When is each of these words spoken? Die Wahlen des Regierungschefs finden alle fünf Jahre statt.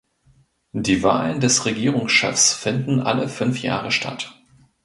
Die 0.73 1.03
Wahlen 1.03 1.39
des 1.41 1.67
Regierungschefs 1.67 2.53
finden 2.55 3.01
alle 3.01 3.29
fünf 3.29 3.61
Jahre 3.61 3.91
statt. 3.91 4.33